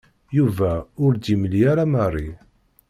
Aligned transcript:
Yuba 0.37 0.71
ur 1.05 1.13
d-yemli 1.15 1.61
ara 1.71 1.83
Mary. 1.93 2.29